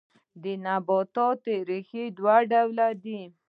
[0.43, 3.21] د نباتاتو ریښې دوه ډوله دي